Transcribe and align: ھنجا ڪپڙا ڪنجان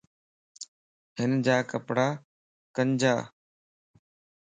ھنجا 1.19 1.57
ڪپڙا 1.69 2.07
ڪنجان 2.75 3.19